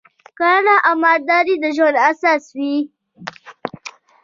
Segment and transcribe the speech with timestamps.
[0.37, 2.59] کرنه او مالداري د ژوند اساس و